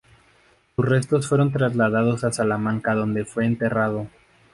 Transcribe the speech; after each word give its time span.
Sus 0.75 0.83
restos 0.89 1.27
fueron 1.27 1.51
trasladados 1.51 2.23
a 2.23 2.31
Salamanca 2.31 2.95
donde 2.95 3.23
fue 3.23 3.45
enterrado. 3.45 4.07